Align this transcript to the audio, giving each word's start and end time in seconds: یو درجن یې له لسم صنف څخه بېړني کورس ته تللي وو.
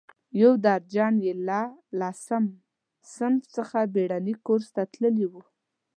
یو 0.41 0.51
درجن 0.65 1.13
یې 1.25 1.33
له 1.47 1.61
لسم 1.99 2.43
صنف 3.15 3.43
څخه 3.55 3.79
بېړني 3.93 4.35
کورس 4.45 4.67
ته 4.75 4.83
تللي 4.93 5.25
وو. 5.31 5.43